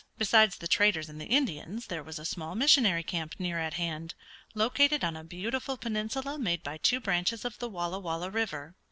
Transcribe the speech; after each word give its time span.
Besides 0.17 0.57
the 0.57 0.67
traders 0.67 1.09
and 1.09 1.21
the 1.21 1.27
Indians 1.27 1.85
there 1.85 2.01
was 2.01 2.17
a 2.17 2.25
small 2.25 2.55
missionary 2.55 3.03
camp 3.03 3.35
near 3.37 3.59
at 3.59 3.75
hand, 3.75 4.15
located 4.55 5.03
on 5.03 5.15
a 5.15 5.23
beautiful 5.23 5.77
peninsula 5.77 6.39
made 6.39 6.63
by 6.63 6.77
two 6.79 6.99
branches 6.99 7.45
of 7.45 7.59
the 7.59 7.69
Walla 7.69 7.99
Walla 7.99 8.31
River. 8.31 8.73